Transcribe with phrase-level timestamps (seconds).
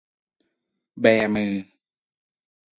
[1.01, 1.53] แบมือ